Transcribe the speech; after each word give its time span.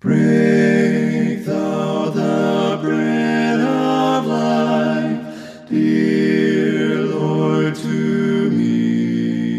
Break 0.00 1.44
thou 1.44 2.10
the 2.10 2.78
bread 2.80 3.58
of 3.58 4.26
life, 4.26 5.68
dear 5.68 7.02
Lord, 7.02 7.74
to 7.74 8.48
me. 8.48 9.58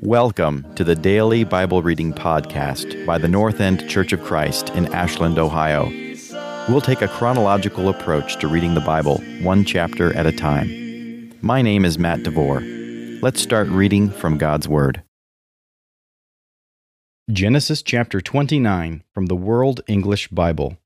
Welcome 0.00 0.64
to 0.76 0.84
the 0.84 0.94
daily 0.94 1.44
Bible 1.44 1.82
reading 1.82 2.14
podcast 2.14 3.04
by 3.04 3.18
the 3.18 3.28
North 3.28 3.60
End 3.60 3.86
Church 3.86 4.14
of 4.14 4.24
Christ 4.24 4.70
in 4.70 4.86
Ashland, 4.94 5.38
Ohio. 5.38 5.92
We'll 6.70 6.80
take 6.80 7.02
a 7.02 7.08
chronological 7.08 7.90
approach 7.90 8.36
to 8.36 8.48
reading 8.48 8.72
the 8.72 8.80
Bible, 8.80 9.18
one 9.42 9.66
chapter 9.66 10.16
at 10.16 10.24
a 10.24 10.32
time. 10.32 11.36
My 11.42 11.60
name 11.60 11.84
is 11.84 11.98
Matt 11.98 12.22
DeVore. 12.22 12.62
Let's 13.20 13.42
start 13.42 13.68
reading 13.68 14.08
from 14.08 14.38
God's 14.38 14.66
Word. 14.66 15.02
Genesis 17.30 17.82
chapter 17.82 18.22
29 18.22 19.04
from 19.12 19.26
the 19.26 19.36
World 19.36 19.82
English 19.86 20.28
Bible. 20.28 20.78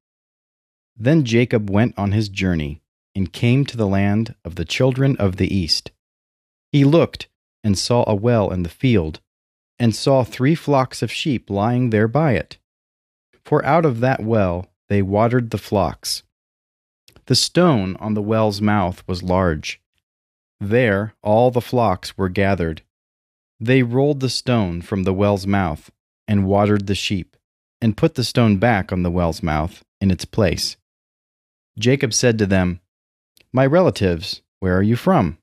Then 0.96 1.24
Jacob 1.24 1.70
went 1.70 1.96
on 1.96 2.10
his 2.10 2.28
journey 2.28 2.82
and 3.14 3.32
came 3.32 3.64
to 3.64 3.76
the 3.76 3.86
land 3.86 4.34
of 4.44 4.56
the 4.56 4.64
children 4.64 5.16
of 5.18 5.36
the 5.36 5.54
east. 5.54 5.92
He 6.72 6.82
looked 6.84 7.28
and 7.62 7.78
saw 7.78 8.02
a 8.08 8.16
well 8.16 8.50
in 8.50 8.64
the 8.64 8.68
field, 8.68 9.20
and 9.78 9.94
saw 9.94 10.24
three 10.24 10.56
flocks 10.56 11.00
of 11.00 11.12
sheep 11.12 11.48
lying 11.48 11.90
there 11.90 12.08
by 12.08 12.32
it. 12.32 12.58
For 13.44 13.64
out 13.64 13.86
of 13.86 14.00
that 14.00 14.20
well 14.20 14.66
they 14.88 15.00
watered 15.00 15.50
the 15.50 15.58
flocks. 15.58 16.24
The 17.26 17.36
stone 17.36 17.94
on 18.00 18.14
the 18.14 18.20
well's 18.20 18.60
mouth 18.60 19.04
was 19.06 19.22
large. 19.22 19.80
There 20.60 21.14
all 21.22 21.52
the 21.52 21.60
flocks 21.60 22.18
were 22.18 22.28
gathered. 22.28 22.82
They 23.60 23.84
rolled 23.84 24.18
the 24.18 24.28
stone 24.28 24.82
from 24.82 25.04
the 25.04 25.14
well's 25.14 25.46
mouth 25.46 25.92
and 26.32 26.46
watered 26.46 26.86
the 26.86 26.94
sheep, 26.94 27.36
and 27.82 27.94
put 27.94 28.14
the 28.14 28.24
stone 28.24 28.56
back 28.56 28.90
on 28.90 29.02
the 29.02 29.10
well's 29.10 29.42
mouth 29.42 29.84
in 30.00 30.10
its 30.10 30.24
place. 30.24 30.78
Jacob 31.78 32.14
said 32.14 32.38
to 32.38 32.46
them, 32.46 32.80
My 33.52 33.66
relatives, 33.66 34.40
where 34.58 34.74
are 34.74 34.82
you 34.82 34.96
from? 34.96 35.36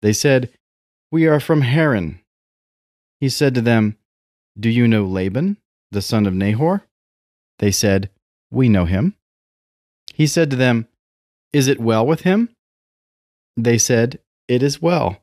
They 0.00 0.14
said, 0.14 0.48
We 1.12 1.26
are 1.26 1.40
from 1.40 1.60
Haran. 1.60 2.20
He 3.20 3.28
said 3.28 3.54
to 3.54 3.60
them, 3.60 3.98
Do 4.58 4.70
you 4.70 4.88
know 4.88 5.04
Laban, 5.04 5.58
the 5.90 6.00
son 6.00 6.24
of 6.24 6.32
Nahor? 6.32 6.86
They 7.58 7.70
said, 7.70 8.08
We 8.50 8.70
know 8.70 8.86
him. 8.86 9.16
He 10.14 10.26
said 10.26 10.48
to 10.52 10.56
them, 10.56 10.88
Is 11.52 11.68
it 11.68 11.78
well 11.78 12.06
with 12.06 12.22
him? 12.22 12.48
They 13.58 13.76
said, 13.76 14.20
It 14.48 14.62
is 14.62 14.80
well. 14.80 15.18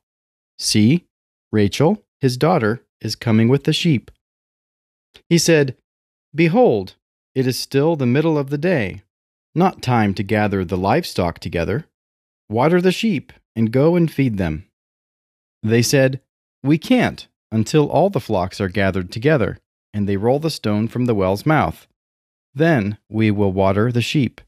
See, 0.59 1.07
Rachel, 1.51 2.03
his 2.19 2.37
daughter, 2.37 2.83
is 3.01 3.15
coming 3.15 3.47
with 3.47 3.63
the 3.63 3.73
sheep. 3.73 4.11
He 5.29 5.37
said, 5.37 5.75
Behold, 6.33 6.95
it 7.35 7.47
is 7.47 7.57
still 7.57 7.95
the 7.95 8.05
middle 8.05 8.37
of 8.37 8.49
the 8.49 8.57
day, 8.57 9.01
not 9.55 9.81
time 9.81 10.13
to 10.15 10.23
gather 10.23 10.63
the 10.63 10.77
livestock 10.77 11.39
together. 11.39 11.85
Water 12.49 12.81
the 12.81 12.91
sheep, 12.91 13.31
and 13.55 13.71
go 13.71 13.95
and 13.95 14.11
feed 14.11 14.37
them. 14.37 14.67
They 15.63 15.81
said, 15.81 16.21
We 16.63 16.77
can't 16.77 17.27
until 17.51 17.89
all 17.89 18.09
the 18.09 18.19
flocks 18.19 18.61
are 18.61 18.69
gathered 18.69 19.11
together, 19.11 19.57
and 19.93 20.07
they 20.07 20.17
roll 20.17 20.39
the 20.39 20.49
stone 20.49 20.87
from 20.87 21.05
the 21.05 21.15
well's 21.15 21.45
mouth. 21.45 21.87
Then 22.53 22.97
we 23.09 23.31
will 23.31 23.51
water 23.51 23.91
the 23.91 24.01
sheep. 24.01 24.41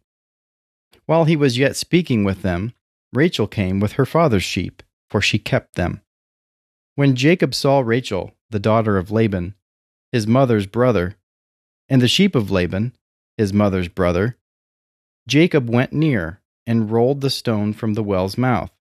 While 1.05 1.25
he 1.25 1.35
was 1.35 1.57
yet 1.57 1.75
speaking 1.75 2.23
with 2.23 2.41
them, 2.41 2.73
Rachel 3.11 3.47
came 3.47 3.79
with 3.79 3.93
her 3.93 4.05
father's 4.05 4.43
sheep, 4.43 4.81
for 5.09 5.21
she 5.21 5.37
kept 5.37 5.75
them. 5.75 6.01
When 6.95 7.15
Jacob 7.15 7.53
saw 7.53 7.79
Rachel, 7.79 8.31
the 8.49 8.59
daughter 8.59 8.97
of 8.97 9.11
Laban, 9.11 9.55
his 10.13 10.25
mother's 10.27 10.67
brother, 10.67 11.17
and 11.89 12.01
the 12.01 12.07
sheep 12.07 12.35
of 12.35 12.49
Laban, 12.49 12.95
his 13.35 13.51
mother's 13.51 13.89
brother, 13.89 14.37
Jacob 15.27 15.69
went 15.69 15.91
near 15.91 16.39
and 16.65 16.91
rolled 16.91 17.19
the 17.19 17.29
stone 17.29 17.73
from 17.73 17.95
the 17.95 18.03
well's 18.03 18.37
mouth, 18.37 18.71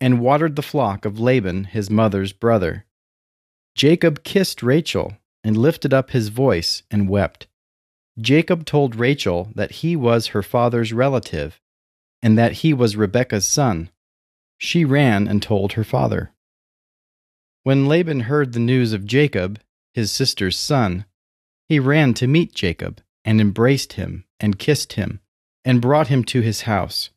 and 0.00 0.20
watered 0.20 0.56
the 0.56 0.62
flock 0.62 1.04
of 1.04 1.20
Laban, 1.20 1.64
his 1.64 1.90
mother's 1.90 2.32
brother. 2.32 2.86
Jacob 3.76 4.24
kissed 4.24 4.62
Rachel, 4.62 5.16
and 5.44 5.56
lifted 5.56 5.94
up 5.94 6.10
his 6.10 6.28
voice 6.28 6.82
and 6.90 7.08
wept. 7.08 7.46
Jacob 8.18 8.64
told 8.64 8.96
Rachel 8.96 9.50
that 9.54 9.70
he 9.70 9.94
was 9.94 10.28
her 10.28 10.42
father's 10.42 10.92
relative, 10.92 11.60
and 12.22 12.36
that 12.36 12.52
he 12.52 12.74
was 12.74 12.96
Rebekah's 12.96 13.46
son. 13.46 13.90
She 14.56 14.84
ran 14.84 15.28
and 15.28 15.42
told 15.42 15.74
her 15.74 15.84
father. 15.84 16.32
When 17.62 17.86
Laban 17.86 18.20
heard 18.20 18.52
the 18.52 18.58
news 18.58 18.92
of 18.92 19.06
Jacob, 19.06 19.60
his 19.98 20.12
sister's 20.12 20.56
son, 20.56 21.04
he 21.68 21.80
ran 21.80 22.14
to 22.14 22.28
meet 22.28 22.54
Jacob, 22.54 23.02
and 23.24 23.40
embraced 23.40 23.94
him, 23.94 24.24
and 24.38 24.58
kissed 24.58 24.92
him, 24.92 25.18
and 25.64 25.82
brought 25.82 26.06
him 26.06 26.22
to 26.22 26.40
his 26.40 26.62
house. 26.62 27.10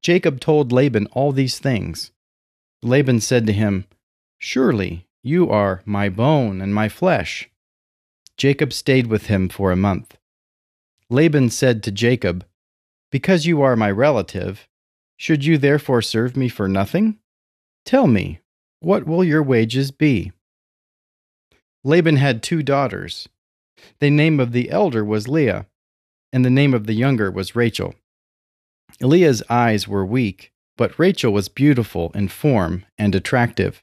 Jacob 0.00 0.40
told 0.40 0.72
Laban 0.72 1.06
all 1.12 1.32
these 1.32 1.58
things. 1.58 2.10
Laban 2.82 3.20
said 3.20 3.46
to 3.46 3.52
him, 3.52 3.84
Surely 4.38 5.06
you 5.22 5.50
are 5.50 5.82
my 5.84 6.08
bone 6.08 6.62
and 6.62 6.74
my 6.74 6.88
flesh. 6.88 7.50
Jacob 8.38 8.72
stayed 8.72 9.06
with 9.06 9.26
him 9.26 9.50
for 9.50 9.70
a 9.70 9.76
month. 9.76 10.16
Laban 11.10 11.50
said 11.50 11.82
to 11.82 11.92
Jacob, 11.92 12.46
Because 13.10 13.44
you 13.44 13.60
are 13.60 13.76
my 13.76 13.90
relative, 13.90 14.66
should 15.18 15.44
you 15.44 15.58
therefore 15.58 16.00
serve 16.00 16.38
me 16.38 16.48
for 16.48 16.68
nothing? 16.68 17.18
Tell 17.84 18.06
me, 18.06 18.40
what 18.80 19.06
will 19.06 19.22
your 19.22 19.42
wages 19.42 19.90
be? 19.90 20.32
Laban 21.84 22.16
had 22.16 22.42
two 22.42 22.62
daughters. 22.62 23.28
The 23.98 24.10
name 24.10 24.38
of 24.38 24.52
the 24.52 24.70
elder 24.70 25.04
was 25.04 25.28
Leah, 25.28 25.66
and 26.32 26.44
the 26.44 26.50
name 26.50 26.74
of 26.74 26.86
the 26.86 26.94
younger 26.94 27.30
was 27.30 27.56
Rachel. 27.56 27.94
Leah's 29.00 29.42
eyes 29.48 29.88
were 29.88 30.04
weak, 30.04 30.52
but 30.76 30.98
Rachel 30.98 31.32
was 31.32 31.48
beautiful 31.48 32.12
in 32.14 32.28
form 32.28 32.84
and 32.96 33.14
attractive. 33.14 33.82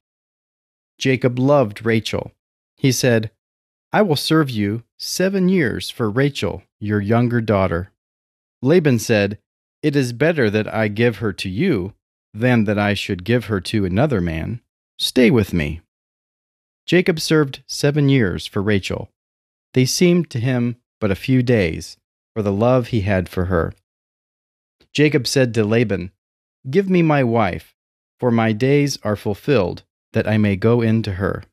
Jacob 0.97 1.37
loved 1.37 1.85
Rachel. 1.85 2.31
He 2.77 2.91
said, 2.91 3.31
I 3.91 4.01
will 4.01 4.15
serve 4.15 4.49
you 4.49 4.83
seven 4.97 5.49
years 5.49 5.89
for 5.89 6.09
Rachel, 6.09 6.63
your 6.79 7.01
younger 7.01 7.41
daughter. 7.41 7.91
Laban 8.61 8.99
said, 8.99 9.39
It 9.81 9.95
is 9.95 10.13
better 10.13 10.49
that 10.49 10.71
I 10.73 10.87
give 10.87 11.17
her 11.17 11.33
to 11.33 11.49
you 11.49 11.93
than 12.33 12.65
that 12.65 12.77
I 12.77 12.93
should 12.93 13.23
give 13.23 13.45
her 13.45 13.59
to 13.61 13.85
another 13.85 14.21
man. 14.21 14.61
Stay 14.99 15.31
with 15.31 15.53
me. 15.53 15.81
Jacob 16.89 17.19
served 17.19 17.61
seven 17.67 18.09
years 18.09 18.47
for 18.47 18.63
Rachel. 18.63 19.11
They 19.75 19.85
seemed 19.85 20.31
to 20.31 20.39
him 20.39 20.77
but 20.99 21.11
a 21.11 21.15
few 21.15 21.43
days, 21.43 21.97
for 22.33 22.41
the 22.41 22.51
love 22.51 22.87
he 22.87 23.01
had 23.01 23.29
for 23.29 23.45
her. 23.45 23.73
Jacob 24.91 25.27
said 25.27 25.53
to 25.53 25.63
Laban, 25.63 26.09
Give 26.67 26.89
me 26.89 27.03
my 27.03 27.23
wife, 27.23 27.75
for 28.19 28.31
my 28.31 28.53
days 28.53 28.97
are 29.03 29.15
fulfilled, 29.15 29.83
that 30.13 30.27
I 30.27 30.39
may 30.39 30.55
go 30.55 30.81
in 30.81 31.03
to 31.03 31.13
her. 31.13 31.43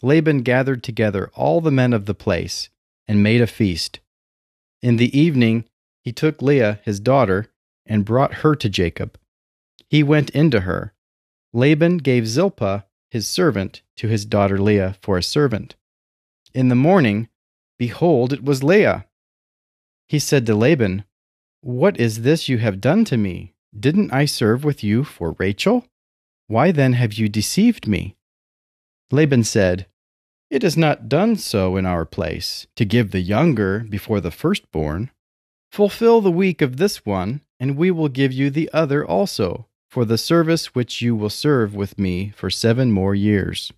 Laban 0.00 0.38
gathered 0.38 0.82
together 0.82 1.30
all 1.34 1.60
the 1.60 1.70
men 1.70 1.92
of 1.92 2.06
the 2.06 2.14
place, 2.14 2.70
and 3.06 3.22
made 3.22 3.42
a 3.42 3.46
feast. 3.46 4.00
In 4.80 4.96
the 4.96 5.14
evening 5.16 5.66
he 6.04 6.10
took 6.10 6.40
Leah 6.40 6.80
his 6.86 7.00
daughter, 7.00 7.52
and 7.84 8.06
brought 8.06 8.36
her 8.36 8.56
to 8.56 8.70
Jacob. 8.70 9.18
He 9.90 10.02
went 10.02 10.30
into 10.30 10.60
her. 10.60 10.94
Laban 11.52 11.98
gave 11.98 12.26
Zilpah 12.26 12.86
his 13.12 13.28
servant 13.28 13.82
to 13.94 14.08
his 14.08 14.24
daughter 14.24 14.56
Leah 14.56 14.96
for 15.02 15.18
a 15.18 15.22
servant. 15.22 15.76
In 16.54 16.68
the 16.68 16.74
morning, 16.74 17.28
behold, 17.78 18.32
it 18.32 18.42
was 18.42 18.62
Leah. 18.62 19.04
He 20.08 20.18
said 20.18 20.46
to 20.46 20.54
Laban, 20.54 21.04
What 21.60 22.00
is 22.00 22.22
this 22.22 22.48
you 22.48 22.56
have 22.56 22.80
done 22.80 23.04
to 23.04 23.18
me? 23.18 23.52
Didn't 23.78 24.14
I 24.14 24.24
serve 24.24 24.64
with 24.64 24.82
you 24.82 25.04
for 25.04 25.36
Rachel? 25.38 25.84
Why 26.46 26.72
then 26.72 26.94
have 26.94 27.12
you 27.12 27.28
deceived 27.28 27.86
me? 27.86 28.16
Laban 29.10 29.44
said, 29.44 29.88
It 30.48 30.64
is 30.64 30.78
not 30.78 31.10
done 31.10 31.36
so 31.36 31.76
in 31.76 31.84
our 31.84 32.06
place, 32.06 32.66
to 32.76 32.86
give 32.86 33.10
the 33.10 33.20
younger 33.20 33.80
before 33.80 34.22
the 34.22 34.30
firstborn. 34.30 35.10
Fulfill 35.70 36.22
the 36.22 36.30
week 36.30 36.62
of 36.62 36.78
this 36.78 37.04
one, 37.04 37.42
and 37.60 37.76
we 37.76 37.90
will 37.90 38.08
give 38.08 38.32
you 38.32 38.48
the 38.48 38.70
other 38.72 39.06
also 39.06 39.66
for 39.92 40.06
the 40.06 40.16
service 40.16 40.74
which 40.74 41.02
you 41.02 41.14
will 41.14 41.28
serve 41.28 41.74
with 41.74 41.98
me 41.98 42.32
for 42.34 42.48
seven 42.48 42.90
more 42.90 43.14
years. 43.14 43.74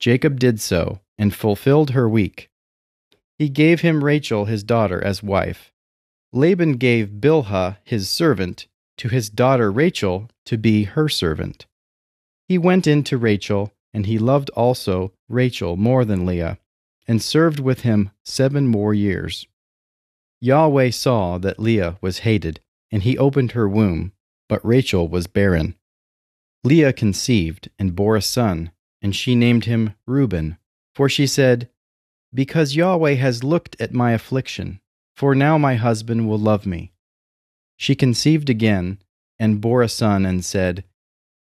Jacob 0.00 0.40
did 0.40 0.60
so, 0.60 0.98
and 1.16 1.32
fulfilled 1.32 1.90
her 1.90 2.08
week. 2.08 2.50
He 3.38 3.48
gave 3.48 3.82
him 3.82 4.02
Rachel 4.02 4.46
his 4.46 4.64
daughter 4.64 5.00
as 5.00 5.22
wife. 5.22 5.72
Laban 6.32 6.72
gave 6.72 7.20
Bilhah 7.20 7.76
his 7.84 8.10
servant 8.10 8.66
to 8.96 9.08
his 9.08 9.30
daughter 9.30 9.70
Rachel 9.70 10.28
to 10.44 10.58
be 10.58 10.82
her 10.82 11.08
servant. 11.08 11.66
He 12.48 12.58
went 12.58 12.88
in 12.88 13.04
to 13.04 13.16
Rachel, 13.16 13.72
and 13.94 14.06
he 14.06 14.18
loved 14.18 14.50
also 14.56 15.12
Rachel 15.28 15.76
more 15.76 16.04
than 16.04 16.26
Leah, 16.26 16.58
and 17.06 17.22
served 17.22 17.60
with 17.60 17.82
him 17.82 18.10
seven 18.24 18.66
more 18.66 18.92
years. 18.92 19.46
Yahweh 20.40 20.90
saw 20.90 21.38
that 21.38 21.60
Leah 21.60 21.96
was 22.00 22.26
hated, 22.26 22.58
and 22.90 23.04
he 23.04 23.16
opened 23.16 23.52
her 23.52 23.68
womb 23.68 24.10
but 24.48 24.64
Rachel 24.64 25.08
was 25.08 25.26
barren. 25.26 25.74
Leah 26.64 26.92
conceived 26.92 27.70
and 27.78 27.96
bore 27.96 28.16
a 28.16 28.22
son, 28.22 28.72
and 29.02 29.14
she 29.14 29.34
named 29.34 29.66
him 29.66 29.94
Reuben, 30.06 30.58
for 30.94 31.08
she 31.08 31.26
said, 31.26 31.68
Because 32.34 32.76
Yahweh 32.76 33.14
has 33.14 33.44
looked 33.44 33.80
at 33.80 33.92
my 33.92 34.12
affliction, 34.12 34.80
for 35.16 35.34
now 35.34 35.58
my 35.58 35.76
husband 35.76 36.28
will 36.28 36.38
love 36.38 36.66
me. 36.66 36.92
She 37.76 37.94
conceived 37.94 38.50
again, 38.50 38.98
and 39.38 39.60
bore 39.60 39.82
a 39.82 39.88
son, 39.88 40.26
and 40.26 40.44
said, 40.44 40.84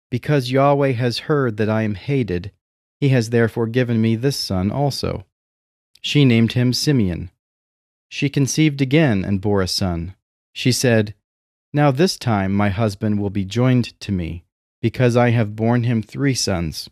Because 0.09 0.51
Yahweh 0.51 0.91
has 0.91 1.19
heard 1.29 1.57
that 1.57 1.69
I 1.69 1.83
am 1.83 1.95
hated, 1.95 2.51
he 2.99 3.09
has 3.09 3.29
therefore 3.29 3.67
given 3.67 4.01
me 4.01 4.15
this 4.15 4.37
son 4.37 4.71
also. 4.71 5.25
She 6.01 6.25
named 6.25 6.53
him 6.53 6.73
Simeon. 6.73 7.31
She 8.09 8.29
conceived 8.29 8.81
again, 8.81 9.23
and 9.23 9.41
bore 9.41 9.61
a 9.61 9.67
son. 9.67 10.15
She 10.53 10.71
said, 10.71 11.15
Now 11.73 11.89
this 11.89 12.17
time 12.17 12.53
my 12.53 12.69
husband 12.69 13.19
will 13.19 13.31
be 13.31 13.45
joined 13.45 13.99
to 14.01 14.11
me, 14.11 14.43
because 14.81 15.17
I 15.17 15.31
have 15.31 15.55
borne 15.55 15.83
him 15.83 16.03
three 16.03 16.35
sons. 16.35 16.87